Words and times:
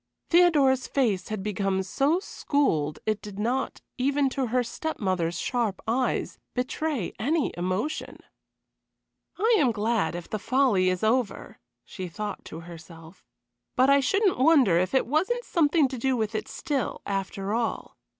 Theodora's 0.31 0.87
face 0.87 1.27
had 1.27 1.43
become 1.43 1.83
so 1.83 2.19
schooled 2.19 2.97
it 3.05 3.21
did 3.21 3.37
not, 3.37 3.81
even 3.99 4.29
to 4.31 4.47
her 4.47 4.63
step 4.63 4.97
mother's 4.99 5.37
sharp 5.37 5.79
eyes, 5.87 6.39
betray 6.55 7.13
any 7.19 7.53
emotion. 7.55 8.17
"I 9.37 9.55
am 9.59 9.71
glad 9.71 10.15
if 10.15 10.27
the 10.27 10.39
folly 10.39 10.89
is 10.89 11.03
over," 11.03 11.59
she 11.85 12.07
thought 12.07 12.43
to 12.45 12.61
herself. 12.61 13.23
"But 13.75 13.91
I 13.91 13.99
shouldn't 13.99 14.39
wonder 14.39 14.79
if 14.79 14.95
it 14.95 15.05
Wasn't 15.05 15.45
something 15.45 15.87
to 15.89 15.99
do 15.99 16.17
with 16.17 16.33
it 16.33 16.47
still, 16.47 17.03
after 17.05 17.53
all. 17.53 17.95